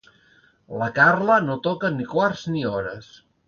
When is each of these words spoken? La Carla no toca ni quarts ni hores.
La 0.83 0.87
Carla 0.95 1.37
no 1.49 1.59
toca 1.69 1.95
ni 2.01 2.11
quarts 2.17 2.51
ni 2.57 2.69
hores. 2.75 3.17